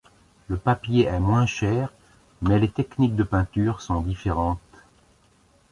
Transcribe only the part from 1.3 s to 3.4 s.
cher, mais les techniques de